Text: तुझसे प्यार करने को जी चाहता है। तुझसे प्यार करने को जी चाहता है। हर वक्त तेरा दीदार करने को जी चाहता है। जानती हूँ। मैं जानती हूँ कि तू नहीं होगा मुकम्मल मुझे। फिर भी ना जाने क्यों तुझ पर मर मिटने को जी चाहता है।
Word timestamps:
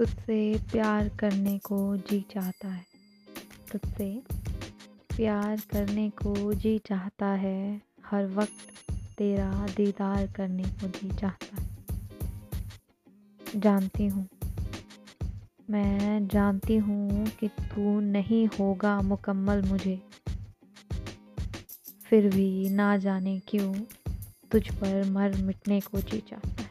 तुझसे 0.00 0.58
प्यार 0.72 1.08
करने 1.08 1.58
को 1.58 1.96
जी 1.96 2.20
चाहता 2.20 2.68
है। 2.68 2.86
तुझसे 3.72 4.22
प्यार 5.16 5.60
करने 5.70 6.10
को 6.10 6.54
जी 6.54 6.78
चाहता 6.78 7.26
है। 7.26 7.82
हर 8.06 8.26
वक्त 8.26 8.72
तेरा 9.18 9.66
दीदार 9.76 10.26
करने 10.26 10.62
को 10.62 10.88
जी 10.88 11.10
चाहता 11.10 11.62
है। 11.62 11.68
जानती 13.56 14.06
हूँ। 14.06 14.28
मैं 15.70 16.28
जानती 16.28 16.76
हूँ 16.76 17.26
कि 17.26 17.48
तू 17.48 18.00
नहीं 18.00 18.46
होगा 18.46 19.00
मुकम्मल 19.00 19.62
मुझे। 19.62 20.02
फिर 22.04 22.34
भी 22.34 22.70
ना 22.70 22.96
जाने 22.96 23.40
क्यों 23.48 23.74
तुझ 24.50 24.74
पर 24.74 25.10
मर 25.10 25.36
मिटने 25.36 25.80
को 25.80 26.00
जी 26.00 26.20
चाहता 26.20 26.62
है। 26.62 26.69